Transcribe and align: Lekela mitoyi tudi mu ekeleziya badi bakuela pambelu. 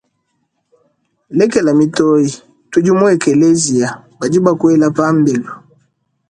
Lekela 1.37 1.71
mitoyi 1.79 2.29
tudi 2.71 2.91
mu 2.99 3.05
ekeleziya 3.15 3.89
badi 4.19 4.37
bakuela 4.45 4.87
pambelu. 4.97 5.51